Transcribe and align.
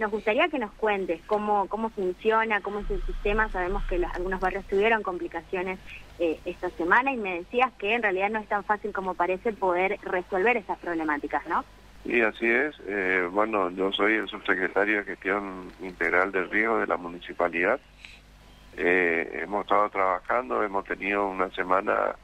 nos 0.00 0.10
gustaría 0.10 0.48
que 0.48 0.58
nos 0.58 0.72
cuentes 0.72 1.20
cómo, 1.26 1.68
cómo 1.68 1.90
funciona, 1.90 2.62
cómo 2.62 2.80
es 2.80 2.90
el 2.90 3.02
sistema. 3.02 3.50
Sabemos 3.50 3.84
que 3.84 4.02
algunos 4.14 4.40
barrios 4.40 4.66
tuvieron 4.66 5.02
complicaciones 5.02 5.78
eh, 6.18 6.40
esta 6.46 6.70
semana 6.70 7.12
y 7.12 7.18
me 7.18 7.40
decías 7.40 7.70
que 7.74 7.94
en 7.94 8.02
realidad 8.02 8.30
no 8.30 8.38
es 8.38 8.48
tan 8.48 8.64
fácil 8.64 8.92
como 8.92 9.14
parece 9.14 9.52
poder 9.52 9.98
resolver 10.02 10.56
esas 10.56 10.78
problemáticas, 10.78 11.46
¿no? 11.46 11.64
Sí, 12.04 12.18
así 12.22 12.46
es. 12.46 12.74
Eh, 12.86 13.28
bueno, 13.30 13.70
yo 13.70 13.92
soy 13.92 14.14
el 14.14 14.28
subsecretario 14.28 14.98
de 14.98 15.04
Gestión 15.04 15.70
Integral 15.82 16.32
del 16.32 16.48
Riego 16.48 16.78
de 16.78 16.86
la 16.86 16.96
Municipalidad. 16.96 17.78
Eh, 18.78 19.40
hemos 19.42 19.62
estado 19.64 19.90
trabajando, 19.90 20.62
hemos 20.62 20.86
tenido 20.86 21.28
una 21.28 21.50
semana 21.50 22.16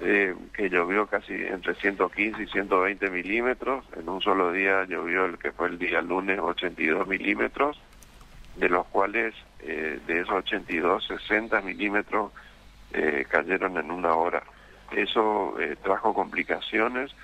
eh, 0.00 0.34
que 0.52 0.68
llovió 0.68 1.06
casi 1.06 1.34
entre 1.34 1.74
115 1.74 2.42
y 2.42 2.46
120 2.46 3.10
milímetros. 3.10 3.84
En 3.96 4.08
un 4.08 4.20
solo 4.20 4.52
día 4.52 4.84
llovió 4.84 5.26
el 5.26 5.38
que 5.38 5.52
fue 5.52 5.68
el 5.68 5.78
día 5.78 6.02
lunes 6.02 6.38
82 6.38 7.06
milímetros, 7.06 7.80
de 8.56 8.68
los 8.68 8.86
cuales 8.88 9.34
de 9.62 10.20
esos 10.20 10.34
82, 10.34 11.06
60 11.06 11.60
milímetros 11.60 12.32
cayeron 13.28 13.78
en 13.78 13.90
una 13.92 14.12
hora. 14.14 14.42
Eso 14.90 15.54
trajo 15.82 16.12
complicaciones 16.12 17.14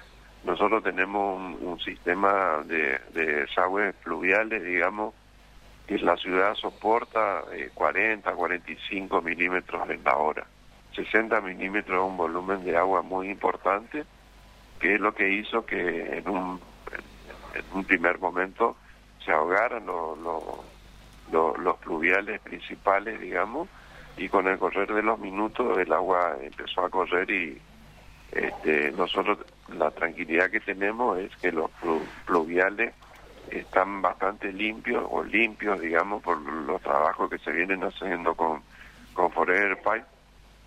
nosotros 0.44 0.82
tenemos 0.82 1.58
un, 1.60 1.80
sistema 1.80 2.62
de, 2.64 2.98
desagües 3.12 3.94
fluviales, 4.02 4.62
digamos, 4.62 5.14
y 5.88 5.98
la 5.98 6.16
ciudad 6.16 6.54
soporta 6.54 7.42
40, 7.74 8.30
eh, 8.30 8.34
45 8.34 9.22
milímetros 9.22 9.88
en 9.90 10.04
la 10.04 10.16
hora. 10.16 10.46
60 11.04 11.40
milímetros 11.42 12.04
un 12.04 12.16
volumen 12.16 12.64
de 12.64 12.76
agua 12.76 13.02
muy 13.02 13.30
importante, 13.30 14.04
que 14.80 14.94
es 14.94 15.00
lo 15.00 15.14
que 15.14 15.28
hizo 15.28 15.64
que 15.64 16.18
en 16.18 16.28
un, 16.28 16.60
en 17.54 17.64
un 17.72 17.84
primer 17.84 18.18
momento 18.18 18.76
se 19.24 19.30
ahogaran 19.30 19.86
los, 19.86 20.18
los, 20.18 21.76
fluviales 21.80 22.40
principales, 22.40 23.20
digamos, 23.20 23.68
y 24.16 24.28
con 24.28 24.48
el 24.48 24.58
correr 24.58 24.92
de 24.92 25.02
los 25.02 25.18
minutos 25.20 25.78
el 25.78 25.92
agua 25.92 26.36
empezó 26.42 26.84
a 26.84 26.90
correr 26.90 27.30
y 27.30 27.60
este, 28.32 28.90
nosotros 28.92 29.38
la 29.68 29.90
tranquilidad 29.92 30.50
que 30.50 30.60
tenemos 30.60 31.18
es 31.18 31.34
que 31.36 31.52
los 31.52 31.70
pluviales 32.26 32.92
están 33.50 34.02
bastante 34.02 34.52
limpios 34.52 35.06
o 35.08 35.22
limpios, 35.22 35.80
digamos, 35.80 36.22
por 36.22 36.38
los 36.40 36.82
trabajos 36.82 37.30
que 37.30 37.38
se 37.38 37.52
vienen 37.52 37.84
haciendo 37.84 38.34
con, 38.34 38.62
con 39.14 39.30
Forever 39.30 39.76
Pipe 39.76 40.17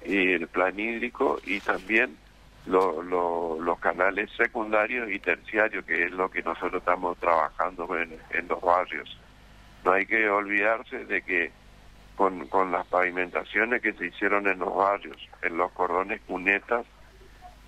el 0.04 0.48
plan 0.48 0.80
hídrico 0.80 1.40
y 1.46 1.60
también 1.60 2.18
los 2.66 3.80
canales 3.80 4.30
secundarios 4.38 5.10
y 5.12 5.20
terciarios, 5.20 5.86
que 5.86 6.06
es 6.06 6.12
lo 6.12 6.30
que 6.30 6.44
nosotros 6.44 6.82
estamos 6.82 7.18
trabajando 7.18 7.88
en, 7.98 8.48
los 8.48 8.62
barrios. 8.62 9.18
No 9.84 9.94
hay 9.94 10.06
que 10.06 10.30
olvidarse 10.30 11.06
de 11.06 11.22
que 11.24 11.52
con, 12.16 12.48
con 12.48 12.72
las 12.72 12.86
pavimentaciones 12.88 13.82
que 13.82 13.94
se 13.94 14.08
hicieron 14.08 14.48
en 14.48 14.60
los 14.60 14.76
barrios, 14.76 15.18
en 15.42 15.58
los 15.58 15.72
cordones 15.72 16.22
cunetas, 16.22 16.86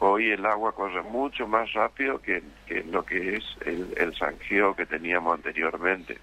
Hoy 0.05 0.31
el 0.31 0.45
agua 0.45 0.73
corre 0.73 1.01
mucho 1.01 1.47
más 1.47 1.71
rápido 1.71 2.21
que, 2.21 2.43
lo 2.91 3.05
que 3.05 3.37
es 3.37 3.43
el, 3.65 3.93
el 3.95 4.13
que 4.75 4.85
teníamos 4.85 5.35
anteriormente. 5.35 6.17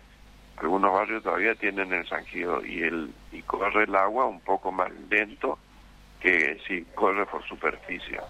Algunos 0.58 0.92
barrios 0.92 1.22
todavía 1.22 1.54
tienen 1.54 1.90
el 1.90 2.06
sanjío 2.06 2.62
y, 2.62 2.82
el, 2.82 3.10
y 3.32 3.40
corre 3.40 3.84
el 3.84 3.94
agua 3.96 4.26
un 4.26 4.40
poco 4.40 4.70
más 4.70 4.90
lento 5.08 5.58
que 6.20 6.58
si 6.66 6.84
corre 6.94 7.26
por 7.26 7.42
superficie. 7.46 8.20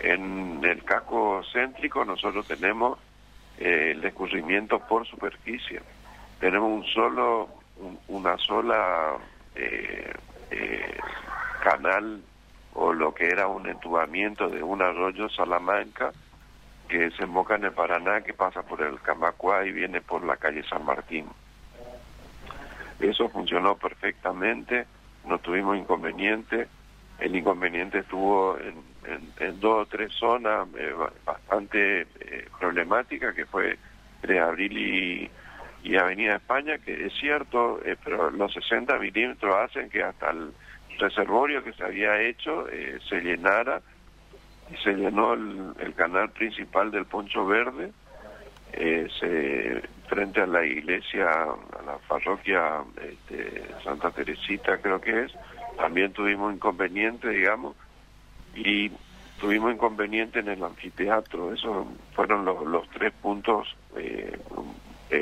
En 0.00 0.60
el 0.62 0.84
casco 0.84 1.42
céntrico 1.52 2.04
nosotros 2.04 2.46
tenemos 2.46 2.98
eh, 3.58 3.92
el 3.96 4.04
escurrimiento 4.04 4.78
por 4.78 5.06
superficie. 5.06 5.80
Tenemos 6.38 6.70
un 6.70 6.84
solo, 6.84 7.48
una 8.08 8.36
sola 8.38 9.16
eh, 9.56 10.12
eh, 10.50 10.96
canal 11.62 12.22
o 12.74 12.92
lo 12.92 13.12
que 13.12 13.26
era 13.26 13.48
un 13.48 13.66
entubamiento 13.68 14.48
de 14.48 14.62
un 14.62 14.80
arroyo 14.82 15.28
Salamanca 15.28 16.12
que 16.88 16.98
desemboca 16.98 17.56
en 17.56 17.64
el 17.64 17.72
Paraná, 17.72 18.22
que 18.22 18.32
pasa 18.32 18.62
por 18.62 18.80
el 18.82 19.00
Camacuá 19.00 19.64
y 19.66 19.72
viene 19.72 20.00
por 20.00 20.24
la 20.24 20.36
calle 20.36 20.62
San 20.62 20.84
Martín. 20.84 21.26
Eso 23.00 23.28
funcionó 23.28 23.76
perfectamente, 23.76 24.86
no 25.26 25.38
tuvimos 25.38 25.76
inconveniente. 25.76 26.68
El 27.18 27.34
inconveniente 27.34 27.98
estuvo 27.98 28.56
en, 28.58 28.88
dos 29.60 29.82
o 29.82 29.86
tres 29.86 30.12
zonas 30.12 30.68
eh, 30.76 30.94
bastante 31.24 32.02
eh, 32.02 32.48
problemáticas, 32.58 33.34
que 33.34 33.46
fue 33.46 33.78
entre 34.20 34.38
Abril 34.40 34.76
y, 34.76 35.30
y 35.82 35.96
Avenida 35.96 36.36
España, 36.36 36.78
que 36.78 37.06
es 37.06 37.12
cierto, 37.14 37.80
eh, 37.84 37.96
pero 38.04 38.30
los 38.30 38.52
60 38.52 38.98
milímetros 38.98 39.54
hacen 39.56 39.88
que 39.88 40.02
hasta 40.02 40.30
el 40.30 40.52
reservorio 40.98 41.62
que 41.64 41.72
se 41.72 41.84
había 41.84 42.20
hecho 42.20 42.68
eh, 42.68 42.98
se 43.08 43.20
llenara 43.20 43.80
y 44.70 44.76
se 44.82 44.92
llenó 44.92 45.34
el, 45.34 45.94
canal 45.96 46.30
principal 46.30 46.90
del 46.90 47.06
Poncho 47.06 47.46
Verde 47.46 47.90
frente 50.08 50.40
a 50.40 50.46
la 50.46 50.64
iglesia, 50.64 51.26
a 51.28 51.82
la 51.84 51.98
parroquia 52.06 52.82
este, 53.02 53.64
Santa 53.82 54.10
Teresita 54.10 54.78
creo 54.78 55.00
que 55.00 55.24
es, 55.24 55.32
también 55.78 56.12
tuvimos 56.12 56.52
inconveniente, 56.52 57.30
digamos, 57.30 57.74
y 58.54 58.90
tuvimos 59.40 59.72
inconveniente 59.72 60.40
en 60.40 60.48
el 60.48 60.62
anfiteatro, 60.62 61.54
esos 61.54 61.86
fueron 62.12 62.44
los, 62.44 62.66
los 62.66 62.86
tres 62.90 63.12
puntos 63.22 63.74
eh, 63.96 64.36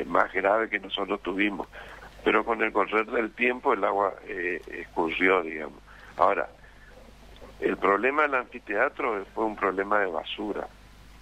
más 0.05 0.33
graves 0.33 0.69
que 0.69 0.79
nosotros 0.79 1.21
tuvimos 1.21 1.67
pero 2.27 2.43
con 2.43 2.61
el 2.61 2.73
correr 2.73 3.05
del 3.05 3.31
tiempo 3.31 3.71
el 3.71 3.85
agua 3.85 4.13
eh, 4.27 4.61
escurrió, 4.67 5.43
digamos. 5.43 5.81
Ahora, 6.17 6.49
el 7.61 7.77
problema 7.77 8.23
del 8.23 8.35
anfiteatro 8.35 9.25
fue 9.33 9.45
un 9.45 9.55
problema 9.55 9.99
de 9.99 10.07
basura, 10.07 10.67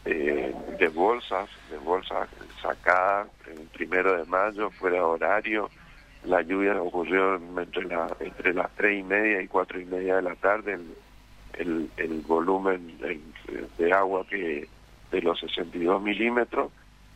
eh, 0.03 0.51
de 0.79 0.87
bolsas, 0.87 1.47
de 1.69 1.77
bolsas 1.77 2.27
sacadas 2.59 3.27
el 3.45 3.67
primero 3.67 4.17
de 4.17 4.25
mayo, 4.25 4.71
fuera 4.71 4.95
de 4.95 5.03
horario. 5.03 5.69
La 6.25 6.41
lluvia 6.41 6.81
ocurrió 6.81 7.35
entre, 7.35 7.83
la, 7.83 8.15
entre 8.19 8.53
las 8.53 8.69
tres 8.75 8.99
y 8.99 9.03
media 9.03 9.41
y 9.41 9.47
cuatro 9.47 9.79
y 9.79 9.85
media 9.85 10.17
de 10.17 10.21
la 10.21 10.35
tarde. 10.35 10.79
El, 11.53 11.89
el, 11.97 12.21
volumen 12.21 12.97
de 13.77 13.93
agua 13.93 14.25
que 14.27 14.67
de 15.11 15.21
los 15.21 15.39
62 15.39 16.01
milímetros 16.01 16.71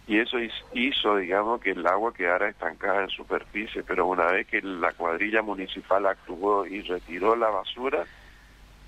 y 0.09 0.17
eso 0.17 0.37
hizo, 0.73 1.17
digamos, 1.17 1.61
que 1.61 1.69
el 1.69 1.85
agua 1.85 2.11
quedara 2.11 2.49
estancada 2.49 3.03
en 3.03 3.09
superficie, 3.09 3.83
pero 3.83 4.07
una 4.07 4.25
vez 4.25 4.47
que 4.47 4.59
la 4.59 4.91
cuadrilla 4.93 5.43
municipal 5.43 6.07
actuó 6.07 6.65
y 6.65 6.81
retiró 6.81 7.35
la 7.35 7.49
basura, 7.49 8.05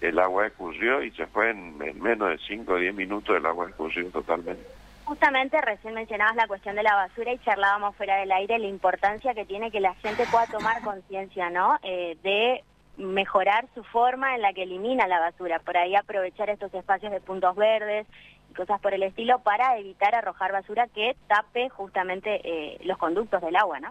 el 0.01 0.17
agua 0.17 0.47
escurrió 0.47 1.03
y 1.03 1.11
se 1.11 1.27
fue 1.27 1.51
en, 1.51 1.77
menos 1.77 2.29
de 2.29 2.39
5 2.39 2.73
o 2.73 2.77
10 2.77 2.95
minutos 2.95 3.37
el 3.37 3.45
agua 3.45 3.69
escurrió 3.69 4.09
totalmente. 4.09 4.65
Justamente 5.11 5.59
recién 5.59 5.93
mencionabas 5.93 6.37
la 6.37 6.47
cuestión 6.47 6.77
de 6.77 6.83
la 6.83 6.95
basura 6.95 7.33
y 7.33 7.39
charlábamos 7.39 7.97
fuera 7.97 8.15
del 8.15 8.31
aire 8.31 8.57
la 8.57 8.67
importancia 8.67 9.33
que 9.33 9.43
tiene 9.43 9.69
que 9.69 9.81
la 9.81 9.93
gente 9.95 10.23
pueda 10.31 10.45
tomar 10.47 10.81
conciencia, 10.83 11.49
¿no? 11.49 11.77
Eh, 11.83 12.15
de 12.23 12.63
mejorar 12.95 13.67
su 13.75 13.83
forma 13.83 14.35
en 14.35 14.41
la 14.41 14.53
que 14.53 14.63
elimina 14.63 15.07
la 15.07 15.19
basura, 15.19 15.59
por 15.59 15.75
ahí 15.75 15.97
aprovechar 15.97 16.49
estos 16.49 16.73
espacios 16.73 17.11
de 17.11 17.19
puntos 17.19 17.57
verdes 17.57 18.07
y 18.49 18.53
cosas 18.53 18.79
por 18.79 18.93
el 18.93 19.03
estilo 19.03 19.39
para 19.39 19.77
evitar 19.77 20.15
arrojar 20.15 20.53
basura 20.53 20.87
que 20.87 21.17
tape 21.27 21.67
justamente 21.67 22.39
eh, 22.45 22.77
los 22.85 22.97
conductos 22.97 23.41
del 23.41 23.57
agua, 23.57 23.81
¿no? 23.81 23.89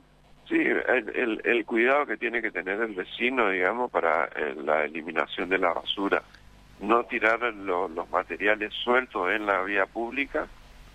Sí, 0.49 0.57
el, 0.57 1.43
el, 1.45 1.67
cuidado 1.67 2.07
que 2.07 2.17
tiene 2.17 2.41
que 2.41 2.51
tener 2.51 2.81
el 2.81 2.95
vecino, 2.95 3.51
digamos, 3.51 3.91
para 3.91 4.25
eh, 4.25 4.55
la 4.65 4.85
eliminación 4.87 5.51
de 5.51 5.59
la 5.59 5.75
basura. 5.75 6.23
No 6.81 7.05
tirar 7.05 7.41
los 7.43 8.09
materiales 8.09 8.73
sueltos 8.73 9.31
en 9.31 9.45
la 9.45 9.61
vía 9.65 9.85
pública. 9.85 10.49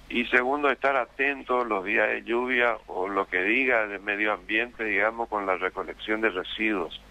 Y 0.09 0.25
segundo, 0.25 0.69
estar 0.69 0.95
atento 0.95 1.65
los 1.65 1.83
días 1.83 2.09
de 2.09 2.23
lluvia 2.23 2.77
o 2.87 3.07
lo 3.07 3.27
que 3.27 3.41
diga 3.43 3.83
el 3.83 3.99
medio 4.01 4.33
ambiente, 4.33 4.83
digamos, 4.83 5.29
con 5.29 5.45
la 5.45 5.57
recolección 5.57 6.21
de 6.21 6.29
residuos 6.29 7.01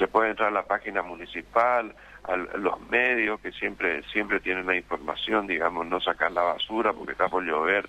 se 0.00 0.08
puede 0.08 0.30
entrar 0.30 0.48
a 0.48 0.52
la 0.52 0.62
página 0.62 1.02
municipal, 1.02 1.94
a 2.24 2.34
los 2.34 2.80
medios 2.88 3.38
que 3.40 3.52
siempre 3.52 4.02
siempre 4.04 4.40
tienen 4.40 4.66
la 4.66 4.74
información, 4.74 5.46
digamos, 5.46 5.86
no 5.86 6.00
sacar 6.00 6.32
la 6.32 6.40
basura 6.40 6.94
porque 6.94 7.12
está 7.12 7.28
por 7.28 7.44
llover. 7.44 7.86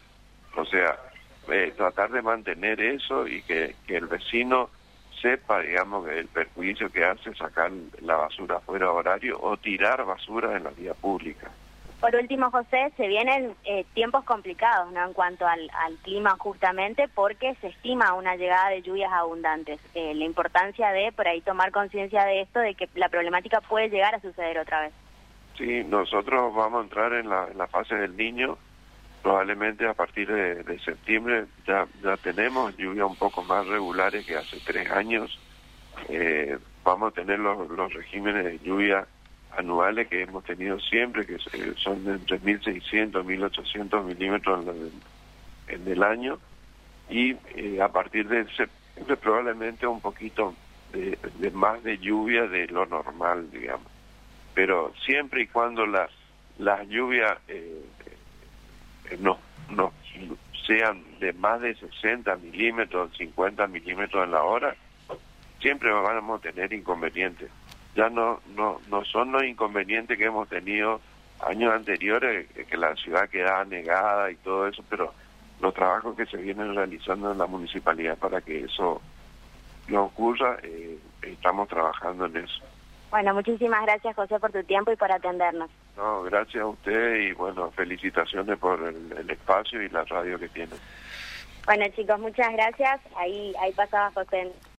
O 0.57 0.65
sea, 0.65 0.97
eh, 1.49 1.73
tratar 1.77 2.11
de 2.11 2.21
mantener 2.21 2.81
eso 2.81 3.25
y 3.25 3.41
que, 3.43 3.75
que 3.87 3.95
el 3.95 4.07
vecino 4.07 4.69
sepa, 5.21 5.61
digamos, 5.61 6.05
el 6.09 6.27
perjuicio 6.27 6.91
que 6.91 7.05
hace 7.05 7.33
sacar 7.35 7.71
la 8.01 8.17
basura 8.17 8.59
fuera 8.59 8.87
de 8.87 8.91
horario 8.91 9.39
o 9.41 9.55
tirar 9.55 10.03
basura 10.03 10.57
en 10.57 10.65
la 10.65 10.71
vía 10.71 10.93
pública. 10.93 11.49
Por 12.01 12.15
último, 12.15 12.49
José, 12.49 12.91
se 12.97 13.07
vienen 13.07 13.53
eh, 13.63 13.85
tiempos 13.93 14.23
complicados 14.23 14.91
¿no? 14.91 15.05
en 15.05 15.13
cuanto 15.13 15.45
al, 15.45 15.69
clima 16.01 16.35
justamente 16.39 17.07
porque 17.13 17.53
se 17.61 17.67
estima 17.67 18.15
una 18.15 18.35
llegada 18.35 18.69
de 18.69 18.81
lluvias 18.81 19.13
abundantes. 19.13 19.79
Eh, 19.93 20.15
la 20.15 20.25
importancia 20.25 20.89
de 20.89 21.11
por 21.11 21.27
ahí 21.27 21.41
tomar 21.41 21.71
conciencia 21.71 22.25
de 22.25 22.41
esto, 22.41 22.59
de 22.59 22.73
que 22.73 22.89
la 22.95 23.07
problemática 23.09 23.61
puede 23.61 23.89
llegar 23.89 24.15
a 24.15 24.19
suceder 24.19 24.57
otra 24.57 24.81
vez. 24.81 24.93
Sí, 25.59 25.83
nosotros 25.83 26.55
vamos 26.55 26.79
a 26.79 26.83
entrar 26.85 27.13
en 27.13 27.29
la, 27.29 27.67
fase 27.67 27.93
del 27.93 28.17
niño 28.17 28.57
probablemente 29.21 29.87
a 29.87 29.93
partir 29.93 30.27
de, 30.27 30.79
septiembre 30.79 31.45
ya, 31.67 31.85
ya 32.03 32.17
tenemos 32.17 32.75
lluvias 32.77 33.07
un 33.07 33.15
poco 33.15 33.43
más 33.43 33.67
regulares 33.67 34.25
que 34.25 34.35
hace 34.35 34.57
tres 34.65 34.89
años. 34.89 35.39
Eh, 36.09 36.57
vamos 36.83 37.11
a 37.11 37.15
tener 37.15 37.37
los, 37.37 37.69
los 37.69 37.93
regímenes 37.93 38.43
de 38.43 38.57
lluvia 38.57 39.05
anuales 39.57 40.07
que 40.07 40.23
hemos 40.23 40.43
tenido 40.43 40.79
siempre, 40.79 41.25
que 41.25 41.37
son 41.77 42.03
de 42.05 42.13
entre 42.13 42.39
1.600 42.39 43.23
y 43.25 43.37
1.800 43.37 44.03
milímetros 44.03 44.65
en, 45.67 45.87
el 45.87 46.03
año, 46.03 46.39
y 47.09 47.35
eh, 47.55 47.81
a 47.81 47.89
partir 47.89 48.27
de 48.27 48.45
septiembre 48.45 49.17
probablemente 49.17 49.87
un 49.87 50.01
poquito 50.01 50.55
de, 50.93 51.17
más 51.51 51.83
de 51.83 51.97
lluvia 51.97 52.47
de 52.47 52.67
lo 52.67 52.85
normal, 52.85 53.49
digamos. 53.51 53.87
Pero 54.53 54.93
siempre 55.05 55.43
y 55.43 55.47
cuando 55.47 55.85
las, 55.85 56.09
las 56.57 56.87
lluvias 56.87 57.37
eh, 57.47 57.85
no, 59.19 59.39
no 59.69 59.93
sean 60.65 61.03
de 61.19 61.33
más 61.33 61.61
de 61.61 61.75
60 61.75 62.35
milímetros, 62.37 63.15
50 63.17 63.67
milímetros 63.67 64.25
en 64.25 64.31
la 64.31 64.43
hora, 64.43 64.75
siempre 65.59 65.91
vamos 65.91 66.39
a 66.39 66.41
tener 66.41 66.71
inconvenientes. 66.73 67.49
Ya 67.95 68.09
no, 68.09 68.39
no, 68.55 68.79
no 68.89 69.03
son 69.05 69.31
los 69.31 69.43
inconvenientes 69.43 70.17
que 70.17 70.25
hemos 70.25 70.47
tenido 70.47 71.01
años 71.45 71.73
anteriores, 71.73 72.47
que 72.49 72.77
la 72.77 72.95
ciudad 72.95 73.29
quedaba 73.29 73.65
negada 73.65 74.31
y 74.31 74.35
todo 74.35 74.67
eso, 74.67 74.83
pero 74.89 75.13
los 75.59 75.73
trabajos 75.73 76.15
que 76.15 76.25
se 76.25 76.37
vienen 76.37 76.75
realizando 76.75 77.31
en 77.31 77.37
la 77.37 77.47
municipalidad 77.47 78.17
para 78.17 78.41
que 78.41 78.65
eso 78.65 79.01
no 79.87 80.05
ocurra, 80.05 80.57
eh, 80.63 80.97
estamos 81.21 81.67
trabajando 81.67 82.25
en 82.25 82.37
eso. 82.37 82.63
Bueno, 83.09 83.33
muchísimas 83.33 83.83
gracias 83.83 84.15
José 84.15 84.39
por 84.39 84.51
tu 84.51 84.63
tiempo 84.63 84.91
y 84.91 84.95
por 84.95 85.11
atendernos. 85.11 85.69
No, 85.97 86.23
gracias 86.23 86.63
a 86.63 86.67
usted 86.67 87.15
y 87.17 87.33
bueno, 87.33 87.69
felicitaciones 87.71 88.57
por 88.57 88.81
el, 88.81 89.29
espacio 89.29 89.81
y 89.81 89.89
la 89.89 90.03
radio 90.05 90.39
que 90.39 90.47
tiene. 90.47 90.73
Bueno 91.65 91.85
chicos, 91.93 92.19
muchas 92.19 92.51
gracias. 92.53 93.01
Ahí, 93.17 93.53
ahí 93.59 93.73
pasaba 93.73 94.11
José. 94.11 94.51